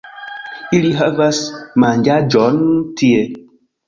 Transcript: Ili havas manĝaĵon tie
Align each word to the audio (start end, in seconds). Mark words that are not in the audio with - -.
Ili 0.77 0.89
havas 1.01 1.41
manĝaĵon 1.83 2.57
tie 3.03 3.21